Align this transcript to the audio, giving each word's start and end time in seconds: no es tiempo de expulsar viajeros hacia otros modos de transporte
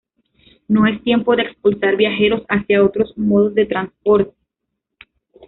no 0.67 0.87
es 0.87 1.03
tiempo 1.03 1.35
de 1.35 1.43
expulsar 1.43 1.95
viajeros 1.95 2.41
hacia 2.49 2.83
otros 2.83 3.15
modos 3.19 3.53
de 3.53 3.67
transporte 3.67 4.33